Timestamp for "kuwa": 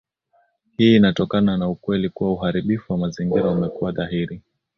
2.09-2.31